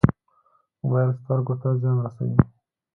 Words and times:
موبایل 0.81 1.11
سترګو 1.19 1.53
ته 1.61 1.67
زیان 1.81 1.97
رسوي 2.05 2.37